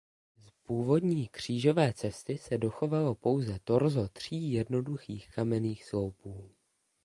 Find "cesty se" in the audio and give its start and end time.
1.93-2.57